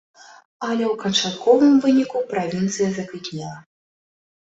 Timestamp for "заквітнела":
2.99-3.57